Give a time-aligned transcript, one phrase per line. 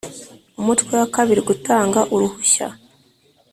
[0.59, 2.67] umutwe wa kabiri gutanga uruhushya